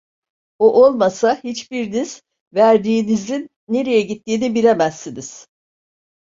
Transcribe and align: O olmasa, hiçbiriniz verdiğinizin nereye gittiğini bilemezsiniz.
O 0.59 0.83
olmasa, 0.83 1.39
hiçbiriniz 1.43 2.21
verdiğinizin 2.53 3.49
nereye 3.67 4.01
gittiğini 4.01 4.55
bilemezsiniz. 4.55 5.47